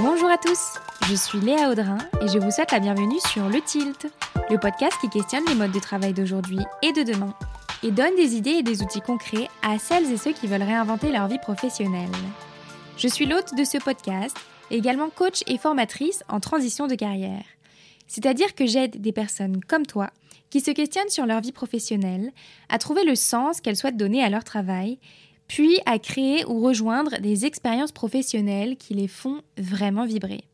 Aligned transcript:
Bonjour 0.00 0.30
à 0.30 0.38
tous, 0.38 0.74
je 1.08 1.14
suis 1.16 1.40
Léa 1.40 1.70
Audrin 1.70 1.98
et 2.22 2.28
je 2.28 2.38
vous 2.38 2.52
souhaite 2.52 2.70
la 2.70 2.78
bienvenue 2.78 3.18
sur 3.32 3.48
Le 3.48 3.60
Tilt, 3.60 4.06
le 4.48 4.56
podcast 4.56 4.96
qui 5.00 5.08
questionne 5.08 5.44
les 5.48 5.56
modes 5.56 5.72
de 5.72 5.80
travail 5.80 6.12
d'aujourd'hui 6.12 6.60
et 6.82 6.92
de 6.92 7.02
demain 7.02 7.34
et 7.82 7.90
donne 7.90 8.14
des 8.14 8.36
idées 8.36 8.58
et 8.58 8.62
des 8.62 8.82
outils 8.82 9.00
concrets 9.00 9.48
à 9.60 9.76
celles 9.80 10.12
et 10.12 10.16
ceux 10.16 10.32
qui 10.32 10.46
veulent 10.46 10.62
réinventer 10.62 11.10
leur 11.10 11.26
vie 11.26 11.40
professionnelle. 11.40 12.12
Je 12.96 13.08
suis 13.08 13.26
l'hôte 13.26 13.56
de 13.56 13.64
ce 13.64 13.78
podcast, 13.78 14.36
également 14.70 15.10
coach 15.10 15.42
et 15.48 15.58
formatrice 15.58 16.22
en 16.28 16.38
transition 16.38 16.86
de 16.86 16.94
carrière. 16.94 17.44
C'est-à-dire 18.06 18.54
que 18.54 18.66
j'aide 18.66 19.00
des 19.00 19.12
personnes 19.12 19.60
comme 19.64 19.84
toi 19.84 20.10
qui 20.50 20.60
se 20.60 20.70
questionnent 20.70 21.10
sur 21.10 21.26
leur 21.26 21.40
vie 21.40 21.52
professionnelle, 21.52 22.30
à 22.68 22.78
trouver 22.78 23.04
le 23.04 23.16
sens 23.16 23.60
qu'elles 23.60 23.76
souhaitent 23.76 23.96
donner 23.96 24.22
à 24.22 24.30
leur 24.30 24.44
travail 24.44 24.98
puis 25.48 25.80
à 25.86 25.98
créer 25.98 26.44
ou 26.44 26.60
rejoindre 26.60 27.18
des 27.18 27.46
expériences 27.46 27.92
professionnelles 27.92 28.76
qui 28.76 28.94
les 28.94 29.08
font 29.08 29.40
vraiment 29.56 30.04
vibrer. 30.04 30.44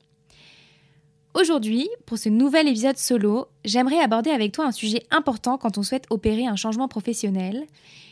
Aujourd'hui, 1.34 1.88
pour 2.06 2.16
ce 2.16 2.28
nouvel 2.28 2.68
épisode 2.68 2.96
solo, 2.96 3.48
j'aimerais 3.64 3.98
aborder 3.98 4.30
avec 4.30 4.52
toi 4.52 4.66
un 4.66 4.72
sujet 4.72 5.04
important 5.10 5.58
quand 5.58 5.78
on 5.78 5.82
souhaite 5.82 6.06
opérer 6.10 6.46
un 6.46 6.54
changement 6.54 6.86
professionnel. 6.86 7.66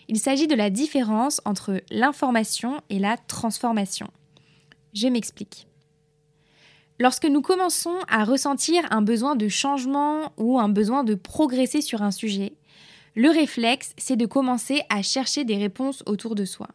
Il 0.08 0.18
s'agit 0.18 0.48
de 0.48 0.56
la 0.56 0.70
différence 0.70 1.40
entre 1.44 1.82
l'information 1.90 2.80
et 2.90 2.98
la 2.98 3.16
transformation. 3.16 4.08
Je 4.92 5.06
m'explique. 5.06 5.68
Lorsque 6.98 7.26
nous 7.26 7.42
commençons 7.42 7.96
à 8.08 8.24
ressentir 8.24 8.82
un 8.90 9.02
besoin 9.02 9.36
de 9.36 9.48
changement 9.48 10.32
ou 10.36 10.58
un 10.58 10.68
besoin 10.68 11.04
de 11.04 11.14
progresser 11.14 11.80
sur 11.80 12.02
un 12.02 12.10
sujet, 12.10 12.54
le 13.14 13.30
réflexe, 13.30 13.92
c'est 13.98 14.16
de 14.16 14.26
commencer 14.26 14.82
à 14.88 15.02
chercher 15.02 15.44
des 15.44 15.56
réponses 15.56 16.02
autour 16.06 16.34
de 16.34 16.44
soi. 16.44 16.68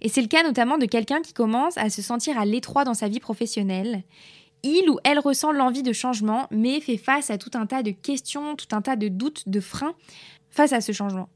Et 0.00 0.08
c'est 0.08 0.20
le 0.20 0.28
cas 0.28 0.42
notamment 0.42 0.76
de 0.76 0.86
quelqu'un 0.86 1.22
qui 1.22 1.32
commence 1.32 1.78
à 1.78 1.88
se 1.88 2.02
sentir 2.02 2.38
à 2.38 2.44
l'étroit 2.44 2.84
dans 2.84 2.94
sa 2.94 3.08
vie 3.08 3.20
professionnelle. 3.20 4.02
Il 4.62 4.88
ou 4.90 4.98
elle 5.04 5.18
ressent 5.18 5.52
l'envie 5.52 5.82
de 5.82 5.92
changement, 5.92 6.46
mais 6.50 6.80
fait 6.80 6.96
face 6.96 7.30
à 7.30 7.38
tout 7.38 7.50
un 7.54 7.66
tas 7.66 7.82
de 7.82 7.90
questions, 7.90 8.56
tout 8.56 8.74
un 8.74 8.82
tas 8.82 8.96
de 8.96 9.08
doutes, 9.08 9.48
de 9.48 9.60
freins 9.60 9.94
face 10.50 10.72
à 10.72 10.80
ce 10.80 10.92
changement. 10.92 11.28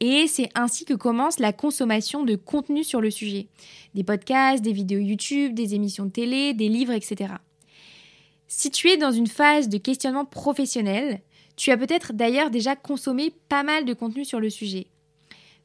Et 0.00 0.26
c'est 0.26 0.48
ainsi 0.54 0.84
que 0.84 0.94
commence 0.94 1.38
la 1.38 1.52
consommation 1.52 2.24
de 2.24 2.34
contenu 2.34 2.84
sur 2.84 3.00
le 3.00 3.10
sujet. 3.10 3.46
Des 3.94 4.02
podcasts, 4.02 4.62
des 4.62 4.72
vidéos 4.72 4.98
YouTube, 4.98 5.54
des 5.54 5.74
émissions 5.74 6.06
de 6.06 6.10
télé, 6.10 6.54
des 6.54 6.68
livres, 6.68 6.92
etc. 6.92 7.34
Si 8.48 8.70
tu 8.70 8.88
es 8.88 8.96
dans 8.96 9.12
une 9.12 9.28
phase 9.28 9.68
de 9.68 9.78
questionnement 9.78 10.24
professionnel, 10.24 11.20
tu 11.56 11.70
as 11.70 11.76
peut-être 11.76 12.12
d'ailleurs 12.12 12.50
déjà 12.50 12.76
consommé 12.76 13.32
pas 13.48 13.62
mal 13.62 13.84
de 13.84 13.94
contenu 13.94 14.24
sur 14.24 14.40
le 14.40 14.50
sujet. 14.50 14.86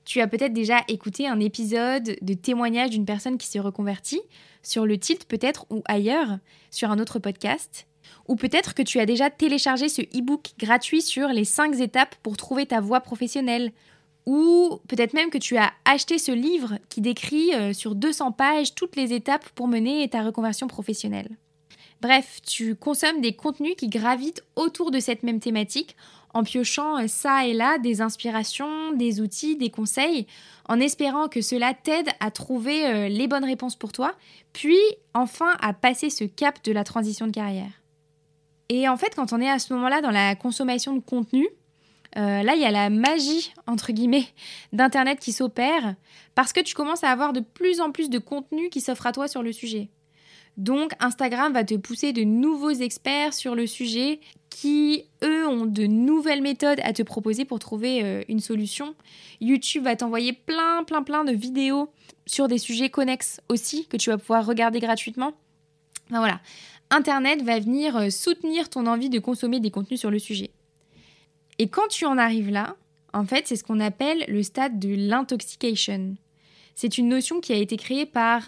Tu 0.05 0.21
as 0.21 0.27
peut-être 0.27 0.53
déjà 0.53 0.83
écouté 0.87 1.27
un 1.27 1.39
épisode 1.39 2.15
de 2.21 2.33
témoignage 2.33 2.91
d'une 2.91 3.05
personne 3.05 3.37
qui 3.37 3.47
s'est 3.47 3.59
reconvertie, 3.59 4.21
sur 4.63 4.85
le 4.85 4.97
tilt 4.97 5.25
peut-être 5.25 5.65
ou 5.69 5.81
ailleurs, 5.85 6.39
sur 6.71 6.91
un 6.91 6.99
autre 6.99 7.19
podcast. 7.19 7.87
Ou 8.27 8.35
peut-être 8.35 8.73
que 8.73 8.81
tu 8.81 8.99
as 8.99 9.05
déjà 9.05 9.29
téléchargé 9.29 9.89
ce 9.89 10.01
e-book 10.01 10.51
gratuit 10.57 11.01
sur 11.01 11.27
les 11.29 11.45
5 11.45 11.79
étapes 11.79 12.15
pour 12.23 12.37
trouver 12.37 12.65
ta 12.65 12.79
voie 12.79 13.01
professionnelle. 13.01 13.71
Ou 14.25 14.79
peut-être 14.87 15.13
même 15.13 15.29
que 15.29 15.37
tu 15.37 15.57
as 15.57 15.71
acheté 15.85 16.17
ce 16.17 16.31
livre 16.31 16.79
qui 16.89 17.01
décrit 17.01 17.53
euh, 17.53 17.73
sur 17.73 17.95
200 17.95 18.33
pages 18.33 18.75
toutes 18.75 18.95
les 18.95 19.13
étapes 19.13 19.47
pour 19.49 19.67
mener 19.67 20.07
ta 20.09 20.23
reconversion 20.23 20.67
professionnelle. 20.67 21.29
Bref, 22.01 22.39
tu 22.45 22.75
consommes 22.75 23.21
des 23.21 23.33
contenus 23.33 23.75
qui 23.77 23.87
gravitent 23.89 24.43
autour 24.55 24.91
de 24.91 24.99
cette 24.99 25.23
même 25.23 25.39
thématique 25.39 25.95
en 26.33 26.43
piochant 26.43 26.99
euh, 26.99 27.07
ça 27.07 27.45
et 27.45 27.53
là 27.53 27.79
des 27.79 28.01
inspirations, 28.01 28.91
des 28.91 29.21
outils, 29.21 29.55
des 29.55 29.69
conseils, 29.69 30.27
en 30.69 30.79
espérant 30.79 31.27
que 31.27 31.41
cela 31.41 31.73
t'aide 31.73 32.09
à 32.19 32.29
trouver 32.29 32.85
euh, 32.85 33.07
les 33.07 33.27
bonnes 33.27 33.45
réponses 33.45 33.75
pour 33.75 33.91
toi, 33.91 34.13
puis 34.53 34.77
enfin 35.13 35.55
à 35.61 35.73
passer 35.73 36.09
ce 36.09 36.23
cap 36.23 36.63
de 36.63 36.71
la 36.71 36.83
transition 36.83 37.25
de 37.25 37.31
carrière. 37.31 37.81
Et 38.69 38.87
en 38.89 38.97
fait, 38.97 39.15
quand 39.15 39.33
on 39.33 39.41
est 39.41 39.49
à 39.49 39.59
ce 39.59 39.73
moment-là 39.73 40.01
dans 40.01 40.11
la 40.11 40.35
consommation 40.35 40.93
de 40.93 40.99
contenu, 40.99 41.47
euh, 42.17 42.43
là, 42.43 42.55
il 42.55 42.61
y 42.61 42.65
a 42.65 42.71
la 42.71 42.89
magie, 42.89 43.53
entre 43.65 43.91
guillemets, 43.91 44.27
d'Internet 44.73 45.19
qui 45.19 45.31
s'opère, 45.31 45.95
parce 46.35 46.53
que 46.53 46.61
tu 46.61 46.73
commences 46.73 47.03
à 47.03 47.09
avoir 47.09 47.33
de 47.33 47.39
plus 47.39 47.79
en 47.79 47.91
plus 47.91 48.09
de 48.09 48.19
contenu 48.19 48.69
qui 48.69 48.81
s'offre 48.81 49.07
à 49.07 49.11
toi 49.11 49.27
sur 49.27 49.43
le 49.43 49.51
sujet. 49.51 49.89
Donc 50.57 50.93
Instagram 50.99 51.53
va 51.53 51.63
te 51.63 51.75
pousser 51.75 52.13
de 52.13 52.23
nouveaux 52.23 52.71
experts 52.71 53.33
sur 53.35 53.53
le 53.53 53.67
sujet 53.67 54.19
qui, 54.49 55.05
eux, 55.23 55.47
ont 55.47 55.67
de 55.67 55.85
nouvelles 55.85 56.41
méthodes 56.41 56.79
à 56.83 56.93
te 56.93 57.03
proposer 57.03 57.45
pour 57.45 57.59
trouver 57.59 58.03
euh, 58.03 58.23
une 58.27 58.39
solution. 58.39 58.95
YouTube 59.39 59.83
va 59.83 59.95
t'envoyer 59.95 60.33
plein, 60.33 60.83
plein, 60.83 61.03
plein 61.03 61.23
de 61.23 61.31
vidéos 61.31 61.91
sur 62.25 62.47
des 62.47 62.57
sujets 62.57 62.89
connexes 62.89 63.39
aussi 63.49 63.85
que 63.85 63.97
tu 63.97 64.09
vas 64.09 64.17
pouvoir 64.17 64.47
regarder 64.47 64.79
gratuitement. 64.79 65.33
Enfin, 66.09 66.19
voilà, 66.19 66.41
Internet 66.89 67.43
va 67.43 67.59
venir 67.59 67.95
euh, 67.95 68.09
soutenir 68.09 68.69
ton 68.69 68.87
envie 68.87 69.09
de 69.09 69.19
consommer 69.19 69.59
des 69.59 69.69
contenus 69.69 69.99
sur 69.99 70.09
le 70.09 70.17
sujet. 70.17 70.49
Et 71.59 71.67
quand 71.67 71.87
tu 71.89 72.05
en 72.05 72.17
arrives 72.17 72.49
là, 72.49 72.75
en 73.13 73.25
fait, 73.25 73.47
c'est 73.47 73.57
ce 73.57 73.63
qu'on 73.63 73.79
appelle 73.79 74.25
le 74.27 74.41
stade 74.41 74.79
de 74.79 74.95
l'intoxication. 74.95 76.15
C'est 76.73 76.97
une 76.97 77.09
notion 77.09 77.41
qui 77.41 77.53
a 77.53 77.57
été 77.57 77.77
créée 77.77 78.05
par 78.05 78.41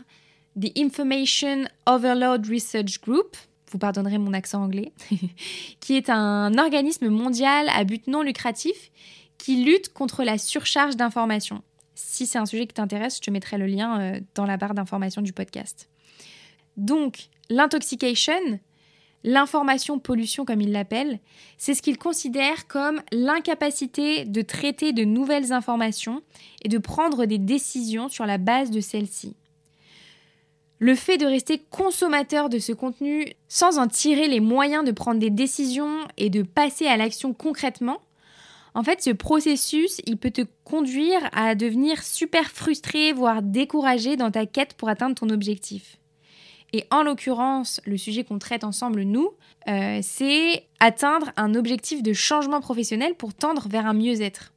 The 0.60 0.78
Information 0.78 1.66
Overload 1.86 2.46
Research 2.48 3.00
Group, 3.02 3.38
vous 3.72 3.78
pardonnerez 3.78 4.18
mon 4.18 4.34
accent 4.34 4.62
anglais, 4.62 4.92
qui 5.80 5.96
est 5.96 6.10
un 6.10 6.58
organisme 6.58 7.08
mondial 7.08 7.70
à 7.70 7.84
but 7.84 8.08
non 8.08 8.24
lucratif 8.24 8.92
qui 9.38 9.64
lutte 9.64 9.94
contre 9.94 10.24
la 10.24 10.38
surcharge 10.38 10.98
d'informations. 10.98 11.62
Si 11.96 12.26
c'est 12.26 12.40
un 12.40 12.46
sujet 12.46 12.68
qui 12.68 12.74
t'intéresse, 12.74 13.18
je 13.18 13.22
te 13.22 13.32
mettrai 13.32 13.58
le 13.58 13.68
lien 13.68 14.00
euh, 14.00 14.20
dans 14.36 14.46
la 14.46 14.58
barre 14.58 14.74
d'information 14.74 15.22
du 15.22 15.32
podcast. 15.32 15.90
Donc, 16.76 17.30
l'intoxication, 17.50 18.60
l'information 19.24 19.98
pollution 20.00 20.44
comme 20.44 20.62
il 20.62 20.72
l'appelle, 20.72 21.20
c'est 21.58 21.74
ce 21.74 21.82
qu'il 21.82 21.98
considère 21.98 22.68
comme 22.68 23.02
l'incapacité 23.12 24.26
de 24.26 24.42
traiter 24.42 24.92
de 24.92 25.06
nouvelles 25.06 25.54
informations 25.54 26.22
et 26.64 26.70
de 26.70 26.78
prendre 26.78 27.26
des 27.26 27.38
décisions 27.38 28.10
sur 28.10 28.26
la 28.26 28.38
base 28.38 28.72
de 28.72 28.82
celles-ci. 28.82 29.36
Le 30.80 30.96
fait 30.96 31.18
de 31.18 31.26
rester 31.26 31.60
consommateur 31.70 32.50
de 32.50 32.58
ce 32.58 32.72
contenu 32.72 33.34
sans 33.50 33.80
en 33.80 33.88
tirer 33.88 34.28
les 34.28 34.40
moyens 34.40 34.86
de 34.86 34.92
prendre 34.92 35.20
des 35.20 35.30
décisions 35.30 36.08
et 36.18 36.30
de 36.30 36.42
passer 36.42 36.88
à 36.88 36.96
l'action 36.96 37.34
concrètement, 37.34 38.00
en 38.76 38.84
fait, 38.84 39.02
ce 39.02 39.10
processus, 39.10 40.00
il 40.06 40.18
peut 40.18 40.32
te 40.32 40.44
conduire 40.64 41.20
à 41.34 41.56
devenir 41.56 42.02
super 42.04 42.50
frustré, 42.50 43.12
voire 43.12 43.42
découragé 43.42 44.16
dans 44.16 44.32
ta 44.32 44.46
quête 44.46 44.76
pour 44.76 44.90
atteindre 44.90 45.16
ton 45.16 45.30
objectif. 45.30 45.98
Et 46.72 46.86
en 46.92 47.02
l'occurrence, 47.02 47.82
le 47.86 47.98
sujet 47.98 48.24
qu'on 48.24 48.38
traite 48.38 48.64
ensemble, 48.64 49.02
nous, 49.02 49.32
euh, 49.68 50.00
c'est 50.04 50.68
atteindre 50.80 51.32
un 51.36 51.56
objectif 51.56 52.04
de 52.04 52.14
changement 52.14 52.62
professionnel 52.62 53.16
pour 53.16 53.34
tendre 53.34 53.68
vers 53.68 53.88
un 53.88 53.94
mieux-être. 53.94 54.54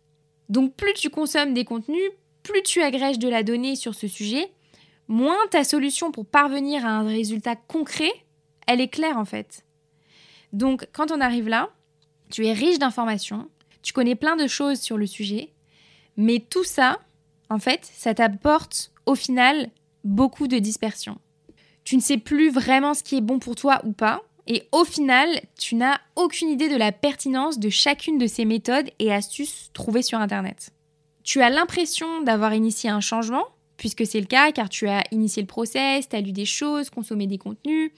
Donc 0.50 0.75
plus 0.75 0.93
tu 0.93 1.09
consommes 1.09 1.55
des 1.55 1.65
contenus, 1.65 2.11
plus 2.43 2.62
tu 2.62 2.82
agrèges 2.82 3.19
de 3.19 3.28
la 3.28 3.43
donnée 3.43 3.77
sur 3.77 3.94
ce 3.94 4.09
sujet, 4.09 4.50
moins 5.12 5.37
ta 5.50 5.62
solution 5.62 6.11
pour 6.11 6.25
parvenir 6.25 6.87
à 6.87 6.89
un 6.89 7.06
résultat 7.06 7.55
concret, 7.55 8.12
elle 8.67 8.81
est 8.81 8.89
claire 8.89 9.19
en 9.19 9.27
fait. 9.27 9.65
Donc 10.55 10.89
quand 10.93 11.12
on 11.12 11.21
arrive 11.21 11.49
là, 11.49 11.69
tu 12.31 12.47
es 12.47 12.53
riche 12.53 12.78
d'informations, 12.78 13.49
tu 13.83 13.93
connais 13.93 14.15
plein 14.15 14.37
de 14.37 14.47
choses 14.47 14.81
sur 14.81 14.97
le 14.97 15.06
sujet, 15.06 15.50
mais 16.17 16.41
tout 16.41 16.65
ça, 16.65 16.99
en 17.50 17.59
fait, 17.59 17.91
ça 17.93 18.15
t'apporte 18.15 18.91
au 19.05 19.15
final 19.15 19.69
beaucoup 20.03 20.49
de 20.49 20.59
dispersion. 20.59 21.19
Tu 21.84 21.97
ne 21.97 22.00
sais 22.00 22.19
plus 22.19 22.50
vraiment 22.50 22.94
ce 22.94 23.03
qui 23.03 23.17
est 23.17 23.21
bon 23.21 23.39
pour 23.39 23.55
toi 23.55 23.83
ou 23.84 23.93
pas, 23.93 24.23
et 24.47 24.67
au 24.73 24.84
final, 24.84 25.29
tu 25.59 25.75
n'as 25.75 25.99
aucune 26.17 26.49
idée 26.49 26.71
de 26.71 26.77
la 26.77 26.91
pertinence 26.91 27.59
de 27.59 27.69
chacune 27.69 28.17
de 28.17 28.27
ces 28.27 28.47
méthodes 28.47 28.91
et 28.99 29.12
astuces 29.12 29.71
trouvées 29.75 30.03
sur 30.03 30.20
Internet. 30.20 30.70
Tu 31.23 31.43
as 31.43 31.50
l'impression 31.50 32.23
d'avoir 32.23 32.55
initié 32.55 32.88
un 32.88 33.00
changement, 33.00 33.44
puisque 33.82 34.06
c'est 34.06 34.20
le 34.20 34.26
cas, 34.26 34.52
car 34.52 34.69
tu 34.69 34.87
as 34.87 35.02
initié 35.11 35.43
le 35.43 35.49
process, 35.49 36.08
tu 36.08 36.14
as 36.14 36.20
lu 36.20 36.31
des 36.31 36.44
choses, 36.44 36.88
consommé 36.88 37.26
des 37.26 37.37
contenus, 37.37 37.90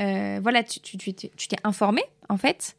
euh, 0.00 0.40
voilà, 0.42 0.62
tu 0.62 0.96
t'es 0.96 1.56
informé 1.62 2.02
en 2.30 2.38
fait. 2.38 2.74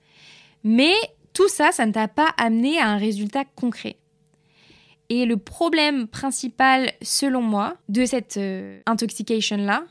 Mais 0.63 0.95
tout 1.33 1.47
ça, 1.49 1.71
ça 1.71 1.85
ne 1.85 1.91
t'a 1.91 2.07
pas 2.07 2.33
amené 2.35 2.79
à 2.79 2.87
un 2.87 2.97
résultat 2.97 3.45
concret. 3.45 3.97
Et 5.09 5.27
le 5.27 5.37
problème 5.37 6.07
principal, 6.07 6.91
selon 7.03 7.43
moi, 7.43 7.77
de 7.89 8.05
cette 8.05 8.37
euh, 8.37 8.79
intoxication-là, 8.87 9.83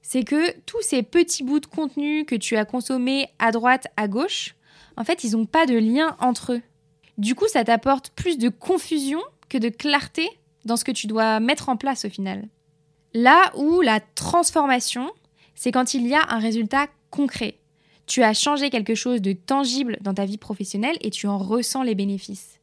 c'est 0.00 0.24
que 0.24 0.58
tous 0.60 0.80
ces 0.80 1.02
petits 1.02 1.44
bouts 1.44 1.60
de 1.60 1.66
contenu 1.66 2.24
que 2.24 2.34
tu 2.34 2.56
as 2.56 2.64
consommés 2.64 3.28
à 3.38 3.50
droite, 3.50 3.88
à 3.98 4.08
gauche, 4.08 4.54
en 4.96 5.04
fait, 5.04 5.22
ils 5.22 5.32
n'ont 5.32 5.44
pas 5.44 5.66
de 5.66 5.76
lien 5.76 6.16
entre 6.18 6.54
eux. 6.54 6.62
Du 7.18 7.34
coup, 7.34 7.46
ça 7.46 7.62
t'apporte 7.62 8.08
plus 8.16 8.38
de 8.38 8.48
confusion 8.48 9.20
que 9.50 9.58
de 9.58 9.68
clarté 9.68 10.26
dans 10.66 10.76
ce 10.76 10.84
que 10.84 10.92
tu 10.92 11.06
dois 11.06 11.40
mettre 11.40 11.68
en 11.68 11.76
place 11.76 12.04
au 12.04 12.10
final. 12.10 12.48
Là 13.14 13.52
où 13.56 13.80
la 13.80 14.00
transformation, 14.00 15.10
c'est 15.54 15.72
quand 15.72 15.94
il 15.94 16.06
y 16.06 16.14
a 16.14 16.26
un 16.28 16.38
résultat 16.38 16.88
concret. 17.10 17.56
Tu 18.06 18.22
as 18.22 18.34
changé 18.34 18.70
quelque 18.70 18.94
chose 18.94 19.20
de 19.20 19.32
tangible 19.32 19.98
dans 20.00 20.14
ta 20.14 20.26
vie 20.26 20.38
professionnelle 20.38 20.96
et 21.00 21.10
tu 21.10 21.26
en 21.26 21.38
ressens 21.38 21.82
les 21.82 21.94
bénéfices. 21.94 22.60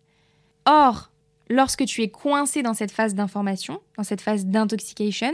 Or, 0.66 1.12
lorsque 1.50 1.86
tu 1.86 2.02
es 2.02 2.10
coincé 2.10 2.62
dans 2.62 2.74
cette 2.74 2.92
phase 2.92 3.16
d'information, 3.16 3.82
dans 3.98 4.04
cette 4.04 4.22
phase 4.22 4.46
d'intoxication, 4.46 5.34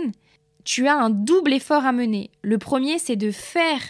tu 0.64 0.88
as 0.88 0.96
un 0.96 1.10
double 1.10 1.54
effort 1.54 1.86
à 1.86 1.92
mener. 1.92 2.32
Le 2.42 2.58
premier, 2.58 2.98
c'est 2.98 3.16
de 3.16 3.32
faire 3.32 3.82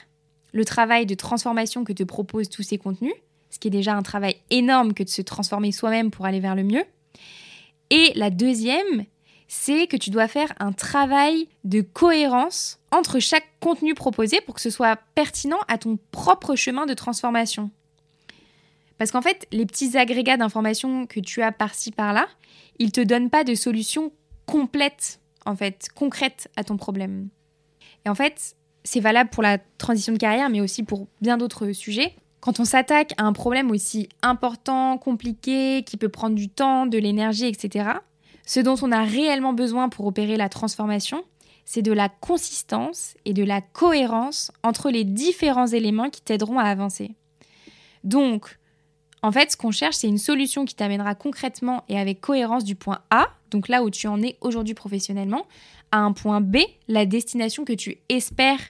le 0.52 0.66
travail 0.66 1.06
de 1.06 1.16
transformation 1.16 1.84
que 1.84 1.94
te 1.94 2.04
proposent 2.04 2.50
tous 2.50 2.64
ces 2.64 2.78
contenus, 2.78 3.14
ce 3.50 3.60
qui 3.60 3.68
est 3.68 3.72
déjà 3.72 3.96
un 3.96 4.02
travail 4.02 4.36
énorme 4.50 4.94
que 4.94 5.04
de 5.04 5.10
se 5.10 5.22
transformer 5.22 5.72
soi-même 5.72 6.12
pour 6.12 6.26
aller 6.26 6.40
vers 6.40 6.56
le 6.56 6.64
mieux. 6.64 6.84
Et 7.90 8.12
la 8.16 8.30
deuxième, 8.30 9.06
c'est 9.48 9.88
que 9.88 9.98
tu 9.98 10.12
dois 10.12 10.28
faire 10.28 10.54
un 10.60 10.72
travail 10.72 11.48
de 11.64 11.82
cohérence 11.82 12.80
entre 12.92 13.20
chaque 13.20 13.48
contenu 13.60 13.96
proposé 13.96 14.42
pour 14.42 14.56
que 14.56 14.62
ce 14.62 14.70
soit 14.70 15.00
pertinent 15.16 15.60
à 15.68 15.78
ton 15.78 15.98
propre 16.12 16.56
chemin 16.56 16.86
de 16.86 16.94
transformation. 16.94 17.72
Parce 19.00 19.12
qu'en 19.12 19.22
fait, 19.22 19.48
les 19.52 19.66
petits 19.66 19.98
agrégats 19.98 20.38
d'informations 20.38 21.08
que 21.08 21.20
tu 21.20 21.42
as 21.42 21.52
par-ci 21.52 21.92
par-là, 21.92 22.28
ils 22.78 22.92
te 22.92 23.02
donnent 23.02 23.30
pas 23.30 23.44
de 23.44 23.56
solution 23.56 24.12
complète, 24.46 25.20
en 25.46 25.56
fait, 25.56 25.88
concrète 25.96 26.50
à 26.56 26.64
ton 26.64 26.78
problème. 26.78 27.30
Et 28.06 28.10
en 28.10 28.16
fait, 28.16 28.56
c'est 28.84 29.00
valable 29.00 29.30
pour 29.30 29.42
la 29.42 29.58
transition 29.78 30.14
de 30.14 30.18
carrière, 30.18 30.50
mais 30.50 30.62
aussi 30.62 30.84
pour 30.84 31.08
bien 31.22 31.38
d'autres 31.38 31.72
sujets. 31.72 32.16
Quand 32.42 32.60
on 32.60 32.66
s'attaque 32.66 33.14
à 33.18 33.24
un 33.24 33.34
problème 33.34 33.70
aussi 33.72 34.10
important, 34.22 34.98
compliqué, 34.98 35.84
qui 35.84 35.98
peut 35.98 36.10
prendre 36.10 36.36
du 36.36 36.50
temps, 36.50 36.86
de 36.86 36.98
l'énergie, 36.98 37.48
etc., 37.48 37.90
ce 38.46 38.60
dont 38.60 38.76
on 38.82 38.92
a 38.92 39.04
réellement 39.04 39.54
besoin 39.54 39.90
pour 39.90 40.08
opérer 40.08 40.38
la 40.38 40.50
transformation, 40.50 41.24
c'est 41.66 41.82
de 41.82 41.92
la 41.92 42.10
consistance 42.10 43.14
et 43.26 43.34
de 43.34 43.44
la 43.44 43.62
cohérence 43.62 44.52
entre 44.64 44.90
les 44.90 45.04
différents 45.04 45.68
éléments 45.68 46.10
qui 46.10 46.22
t'aideront 46.22 46.58
à 46.58 46.64
avancer. 46.64 47.12
Donc, 48.04 48.58
en 49.22 49.32
fait, 49.32 49.52
ce 49.52 49.58
qu'on 49.58 49.72
cherche, 49.72 49.98
c'est 49.98 50.08
une 50.08 50.18
solution 50.18 50.66
qui 50.66 50.76
t'amènera 50.76 51.14
concrètement 51.14 51.84
et 51.90 52.00
avec 52.00 52.22
cohérence 52.22 52.64
du 52.64 52.76
point 52.76 53.02
A, 53.12 53.28
donc 53.52 53.68
là 53.68 53.84
où 53.84 53.90
tu 53.90 54.08
en 54.08 54.22
es 54.24 54.38
aujourd'hui 54.42 54.74
professionnellement, 54.74 55.46
à 55.92 56.00
un 56.00 56.14
point 56.14 56.42
B, 56.42 56.58
la 56.88 57.06
destination 57.06 57.66
que 57.66 57.74
tu 57.74 57.98
espères 58.10 58.62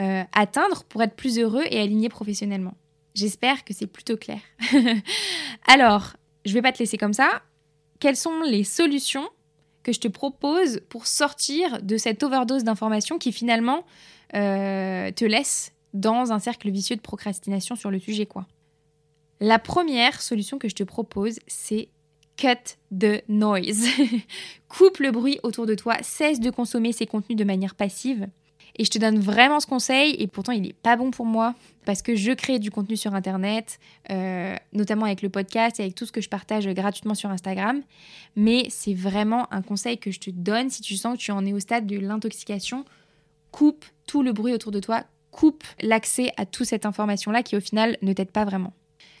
euh, 0.00 0.24
atteindre 0.32 0.84
pour 0.84 1.02
être 1.02 1.14
plus 1.14 1.38
heureux 1.38 1.64
et 1.70 1.80
aligné 1.80 2.08
professionnellement. 2.08 2.74
J'espère 3.14 3.64
que 3.64 3.74
c'est 3.74 3.86
plutôt 3.86 4.16
clair. 4.16 4.40
Alors, 5.66 6.14
je 6.44 6.54
vais 6.54 6.62
pas 6.62 6.72
te 6.72 6.78
laisser 6.78 6.96
comme 6.96 7.12
ça. 7.12 7.42
Quelles 8.00 8.16
sont 8.16 8.40
les 8.42 8.64
solutions 8.64 9.28
que 9.82 9.92
je 9.92 10.00
te 10.00 10.08
propose 10.08 10.80
pour 10.88 11.06
sortir 11.06 11.82
de 11.82 11.96
cette 11.96 12.22
overdose 12.22 12.64
d'informations 12.64 13.18
qui 13.18 13.32
finalement 13.32 13.84
euh, 14.34 15.10
te 15.12 15.24
laisse 15.24 15.72
dans 15.92 16.32
un 16.32 16.38
cercle 16.38 16.70
vicieux 16.70 16.96
de 16.96 17.00
procrastination 17.00 17.76
sur 17.76 17.90
le 17.90 17.98
sujet, 17.98 18.26
quoi? 18.26 18.46
La 19.40 19.58
première 19.58 20.22
solution 20.22 20.58
que 20.58 20.68
je 20.68 20.74
te 20.74 20.84
propose, 20.84 21.40
c'est 21.48 21.88
cut 22.36 22.76
the 22.96 23.22
noise. 23.28 23.86
Coupe 24.68 24.98
le 24.98 25.10
bruit 25.10 25.38
autour 25.42 25.66
de 25.66 25.74
toi, 25.74 25.96
cesse 26.02 26.40
de 26.40 26.50
consommer 26.50 26.92
ces 26.92 27.06
contenus 27.06 27.36
de 27.36 27.44
manière 27.44 27.74
passive. 27.74 28.28
Et 28.76 28.84
je 28.84 28.90
te 28.90 28.98
donne 28.98 29.18
vraiment 29.18 29.60
ce 29.60 29.66
conseil, 29.66 30.14
et 30.18 30.26
pourtant 30.26 30.52
il 30.52 30.62
n'est 30.62 30.72
pas 30.72 30.96
bon 30.96 31.10
pour 31.10 31.26
moi, 31.26 31.54
parce 31.84 32.02
que 32.02 32.14
je 32.14 32.32
crée 32.32 32.58
du 32.58 32.70
contenu 32.70 32.96
sur 32.96 33.14
Internet, 33.14 33.78
euh, 34.10 34.56
notamment 34.72 35.06
avec 35.06 35.22
le 35.22 35.28
podcast 35.28 35.78
et 35.78 35.82
avec 35.82 35.94
tout 35.94 36.06
ce 36.06 36.12
que 36.12 36.20
je 36.20 36.28
partage 36.28 36.66
gratuitement 36.68 37.14
sur 37.14 37.30
Instagram. 37.30 37.82
Mais 38.36 38.66
c'est 38.70 38.94
vraiment 38.94 39.52
un 39.52 39.62
conseil 39.62 39.98
que 39.98 40.10
je 40.10 40.20
te 40.20 40.30
donne 40.30 40.70
si 40.70 40.80
tu 40.80 40.96
sens 40.96 41.18
que 41.18 41.22
tu 41.22 41.32
en 41.32 41.44
es 41.44 41.52
au 41.52 41.60
stade 41.60 41.86
de 41.86 41.98
l'intoxication. 41.98 42.84
Coupe 43.50 43.84
tout 44.06 44.22
le 44.22 44.32
bruit 44.32 44.54
autour 44.54 44.72
de 44.72 44.80
toi, 44.80 45.04
coupe 45.30 45.64
l'accès 45.80 46.32
à 46.36 46.46
toute 46.46 46.66
cette 46.66 46.86
information-là 46.86 47.42
qui 47.42 47.56
au 47.56 47.60
final 47.60 47.98
ne 48.00 48.12
t'aide 48.12 48.30
pas 48.30 48.44
vraiment. 48.44 48.72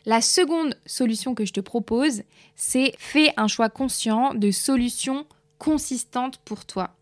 La 0.04 0.20
seconde 0.20 0.76
solution 0.86 1.34
que 1.34 1.44
je 1.44 1.52
te 1.52 1.60
propose, 1.60 2.22
c'est 2.56 2.94
fais 2.98 3.32
un 3.36 3.46
choix 3.46 3.68
conscient 3.68 4.34
de 4.34 4.50
solutions 4.50 5.26
consistantes 5.58 6.38
pour 6.38 6.64
toi. 6.64 6.96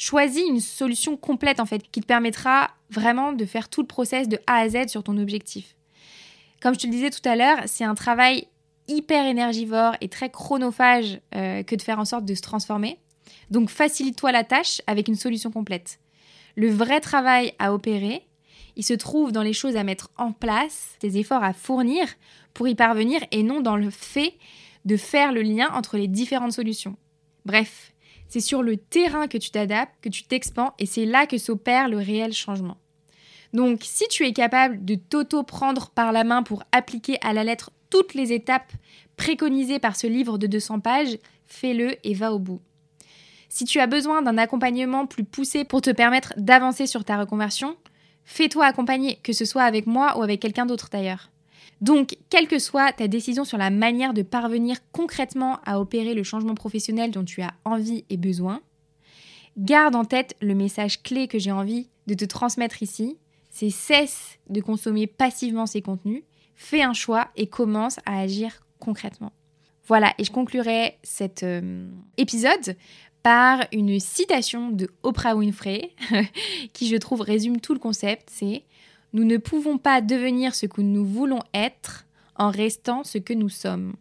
Choisis 0.00 0.44
une 0.48 0.60
solution 0.60 1.16
complète 1.16 1.58
en 1.58 1.66
fait 1.66 1.82
qui 1.90 2.00
te 2.00 2.06
permettra 2.06 2.70
vraiment 2.88 3.32
de 3.32 3.44
faire 3.44 3.68
tout 3.68 3.80
le 3.80 3.86
process 3.88 4.28
de 4.28 4.38
A 4.46 4.58
à 4.58 4.68
Z 4.68 4.86
sur 4.86 5.02
ton 5.02 5.18
objectif. 5.18 5.74
Comme 6.62 6.74
je 6.74 6.78
te 6.78 6.86
le 6.86 6.92
disais 6.92 7.10
tout 7.10 7.28
à 7.28 7.34
l'heure, 7.34 7.58
c'est 7.66 7.82
un 7.82 7.96
travail 7.96 8.46
hyper 8.86 9.26
énergivore 9.26 9.96
et 10.00 10.08
très 10.08 10.30
chronophage 10.30 11.20
euh, 11.34 11.64
que 11.64 11.74
de 11.74 11.82
faire 11.82 11.98
en 11.98 12.04
sorte 12.04 12.24
de 12.24 12.34
se 12.36 12.42
transformer. 12.42 13.00
Donc 13.50 13.70
facilite-toi 13.70 14.30
la 14.30 14.44
tâche 14.44 14.80
avec 14.86 15.08
une 15.08 15.16
solution 15.16 15.50
complète. 15.50 15.98
Le 16.54 16.70
vrai 16.70 17.00
travail 17.00 17.52
à 17.58 17.74
opérer, 17.74 18.24
il 18.76 18.84
se 18.84 18.94
trouve 18.94 19.32
dans 19.32 19.42
les 19.42 19.52
choses 19.52 19.74
à 19.74 19.82
mettre 19.82 20.10
en 20.16 20.30
place, 20.30 20.94
des 21.00 21.18
efforts 21.18 21.42
à 21.42 21.52
fournir 21.52 22.06
pour 22.54 22.68
y 22.68 22.76
parvenir 22.76 23.20
et 23.32 23.42
non 23.42 23.60
dans 23.60 23.76
le 23.76 23.90
fait 23.90 24.34
de 24.84 24.96
faire 24.96 25.32
le 25.32 25.42
lien 25.42 25.68
entre 25.72 25.96
les 25.96 26.06
différentes 26.06 26.52
solutions. 26.52 26.96
Bref, 27.44 27.92
c'est 28.28 28.40
sur 28.40 28.62
le 28.62 28.76
terrain 28.76 29.26
que 29.26 29.38
tu 29.38 29.50
t'adaptes, 29.50 29.94
que 30.02 30.08
tu 30.08 30.24
t'expands 30.24 30.74
et 30.78 30.86
c'est 30.86 31.04
là 31.04 31.26
que 31.26 31.38
s'opère 31.38 31.88
le 31.88 31.98
réel 31.98 32.32
changement. 32.32 32.76
Donc 33.52 33.80
si 33.82 34.06
tu 34.08 34.26
es 34.26 34.32
capable 34.32 34.84
de 34.84 34.94
t'auto-prendre 34.94 35.90
par 35.90 36.12
la 36.12 36.24
main 36.24 36.42
pour 36.42 36.62
appliquer 36.72 37.18
à 37.22 37.32
la 37.32 37.44
lettre 37.44 37.70
toutes 37.90 38.14
les 38.14 38.32
étapes 38.32 38.72
préconisées 39.16 39.78
par 39.78 39.96
ce 39.96 40.06
livre 40.06 40.38
de 40.38 40.46
200 40.46 40.80
pages, 40.80 41.18
fais-le 41.46 41.96
et 42.04 42.14
va 42.14 42.32
au 42.32 42.38
bout. 42.38 42.60
Si 43.48 43.64
tu 43.64 43.80
as 43.80 43.86
besoin 43.86 44.20
d'un 44.20 44.36
accompagnement 44.36 45.06
plus 45.06 45.24
poussé 45.24 45.64
pour 45.64 45.80
te 45.80 45.90
permettre 45.90 46.34
d'avancer 46.36 46.86
sur 46.86 47.04
ta 47.04 47.18
reconversion, 47.18 47.76
Fais-toi 48.30 48.66
accompagner, 48.66 49.16
que 49.22 49.32
ce 49.32 49.46
soit 49.46 49.62
avec 49.62 49.86
moi 49.86 50.18
ou 50.18 50.22
avec 50.22 50.40
quelqu'un 50.40 50.66
d'autre 50.66 50.90
d'ailleurs. 50.92 51.30
Donc, 51.80 52.16
quelle 52.28 52.48
que 52.48 52.58
soit 52.58 52.92
ta 52.92 53.06
décision 53.06 53.44
sur 53.44 53.58
la 53.58 53.70
manière 53.70 54.14
de 54.14 54.22
parvenir 54.22 54.78
concrètement 54.92 55.60
à 55.64 55.80
opérer 55.80 56.14
le 56.14 56.24
changement 56.24 56.54
professionnel 56.54 57.10
dont 57.10 57.24
tu 57.24 57.40
as 57.42 57.54
envie 57.64 58.04
et 58.10 58.16
besoin, 58.16 58.60
garde 59.56 59.94
en 59.94 60.04
tête 60.04 60.36
le 60.40 60.54
message 60.54 61.02
clé 61.02 61.28
que 61.28 61.38
j'ai 61.38 61.52
envie 61.52 61.88
de 62.06 62.14
te 62.14 62.24
transmettre 62.24 62.82
ici, 62.82 63.16
c'est 63.50 63.70
cesse 63.70 64.38
de 64.48 64.60
consommer 64.60 65.06
passivement 65.06 65.66
ces 65.66 65.82
contenus, 65.82 66.22
fais 66.54 66.82
un 66.82 66.92
choix 66.92 67.28
et 67.36 67.46
commence 67.46 67.98
à 68.06 68.20
agir 68.20 68.60
concrètement. 68.78 69.32
Voilà, 69.86 70.12
et 70.18 70.24
je 70.24 70.30
conclurai 70.30 70.98
cet 71.02 71.42
euh, 71.42 71.88
épisode 72.16 72.76
par 73.22 73.64
une 73.72 73.98
citation 73.98 74.70
de 74.70 74.90
Oprah 75.02 75.34
Winfrey, 75.34 75.90
qui 76.72 76.88
je 76.88 76.96
trouve 76.96 77.20
résume 77.20 77.60
tout 77.60 77.72
le 77.72 77.80
concept, 77.80 78.28
c'est 78.30 78.64
Nous 79.12 79.24
ne 79.24 79.36
pouvons 79.36 79.78
pas 79.78 80.00
devenir 80.00 80.54
ce 80.54 80.66
que 80.66 80.80
nous 80.80 81.04
voulons 81.04 81.40
être 81.54 82.06
en 82.36 82.50
restant 82.50 83.04
ce 83.04 83.18
que 83.18 83.32
nous 83.32 83.48
sommes. 83.48 83.94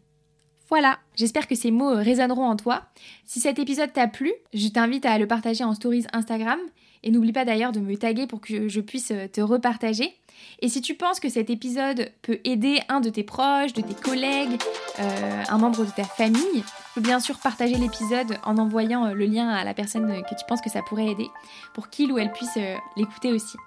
Voilà, 0.70 1.00
j'espère 1.16 1.48
que 1.48 1.56
ces 1.56 1.72
mots 1.72 1.96
résonneront 1.96 2.46
en 2.46 2.58
toi. 2.58 2.84
Si 3.26 3.40
cet 3.40 3.58
épisode 3.58 3.94
t'a 3.94 4.08
plu, 4.08 4.34
je 4.54 4.68
t'invite 4.68 5.06
à 5.06 5.18
le 5.18 5.26
partager 5.26 5.64
en 5.64 5.74
stories 5.74 6.06
Instagram 6.12 6.60
et 7.04 7.12
n'oublie 7.12 7.32
pas 7.32 7.46
d'ailleurs 7.46 7.72
de 7.72 7.80
me 7.80 7.96
taguer 7.96 8.28
pour 8.28 8.42
que 8.42 8.68
je 8.68 8.82
puisse 8.82 9.14
te 9.32 9.40
repartager. 9.40 10.14
Et 10.60 10.68
si 10.68 10.82
tu 10.82 10.96
penses 10.96 11.22
que 11.22 11.30
cet 11.30 11.50
épisode 11.50 12.12
peut 12.22 12.40
aider 12.44 12.80
un 12.90 13.00
de 13.00 13.10
tes 13.10 13.24
proches, 13.24 13.74
de 13.74 13.82
tes 13.82 13.94
collègues, 13.94 14.62
euh, 15.00 15.44
un 15.48 15.58
membre 15.58 15.86
de 15.86 15.92
ta 15.92 16.04
famille, 16.04 16.64
tu 16.64 16.94
peux 16.96 17.02
bien 17.02 17.20
sûr 17.20 17.40
partager 17.40 17.76
l'épisode 17.76 18.38
en 18.44 18.58
envoyant 18.58 19.06
euh, 19.06 19.14
le 19.14 19.26
lien 19.26 19.48
à 19.48 19.64
la 19.64 19.74
personne 19.74 20.22
que 20.24 20.36
tu 20.36 20.46
penses 20.48 20.62
que 20.62 20.70
ça 20.70 20.82
pourrait 20.82 21.08
aider 21.08 21.28
pour 21.74 21.90
qu'il 21.90 22.12
ou 22.12 22.18
elle 22.18 22.32
puisse 22.32 22.58
euh, 22.58 22.76
l'écouter 22.98 23.32
aussi. 23.32 23.58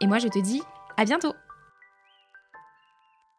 Et 0.00 0.06
moi 0.06 0.18
je 0.18 0.28
te 0.28 0.38
dis 0.38 0.62
à 0.96 1.04
bientôt 1.04 1.34